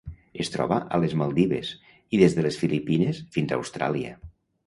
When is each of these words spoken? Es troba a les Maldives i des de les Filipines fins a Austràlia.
Es 0.43 0.49
troba 0.53 0.77
a 0.95 0.99
les 1.01 1.11
Maldives 1.21 1.73
i 2.17 2.21
des 2.21 2.37
de 2.39 2.45
les 2.45 2.59
Filipines 2.63 3.19
fins 3.37 3.53
a 3.53 3.59
Austràlia. 3.61 4.17